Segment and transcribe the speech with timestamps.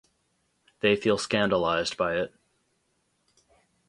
[0.79, 2.33] They feel scandalized by it.